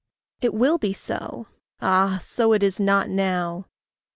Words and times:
It 0.41 0.55
will 0.55 0.79
be 0.79 0.93
so 0.93 1.45
ah, 1.79 2.17
so 2.23 2.53
it 2.53 2.63
is 2.63 2.79
not 2.79 3.07
now! 3.07 3.67